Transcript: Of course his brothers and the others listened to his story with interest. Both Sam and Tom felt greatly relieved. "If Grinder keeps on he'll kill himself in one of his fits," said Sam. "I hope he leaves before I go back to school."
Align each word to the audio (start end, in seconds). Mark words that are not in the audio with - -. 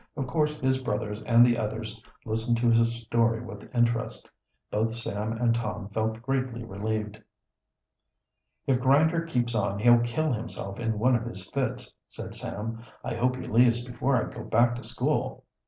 Of 0.17 0.25
course 0.25 0.59
his 0.59 0.81
brothers 0.81 1.21
and 1.27 1.45
the 1.45 1.59
others 1.59 2.01
listened 2.25 2.57
to 2.57 2.71
his 2.71 2.95
story 3.05 3.39
with 3.43 3.69
interest. 3.75 4.27
Both 4.71 4.95
Sam 4.95 5.31
and 5.33 5.53
Tom 5.53 5.89
felt 5.89 6.23
greatly 6.23 6.63
relieved. 6.63 7.21
"If 8.65 8.79
Grinder 8.81 9.21
keeps 9.23 9.53
on 9.53 9.77
he'll 9.77 9.99
kill 10.01 10.33
himself 10.33 10.79
in 10.79 10.97
one 10.97 11.15
of 11.15 11.25
his 11.27 11.47
fits," 11.51 11.93
said 12.07 12.33
Sam. 12.33 12.81
"I 13.03 13.13
hope 13.13 13.35
he 13.35 13.45
leaves 13.45 13.85
before 13.85 14.15
I 14.17 14.33
go 14.33 14.43
back 14.43 14.75
to 14.77 14.83
school." 14.83 15.43